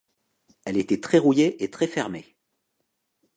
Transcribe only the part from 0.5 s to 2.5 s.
Elle était très rouillée et très fermée.